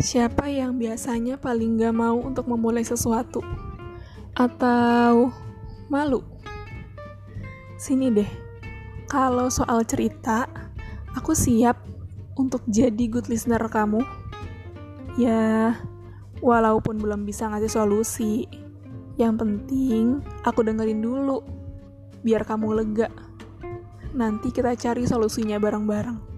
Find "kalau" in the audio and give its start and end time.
9.04-9.52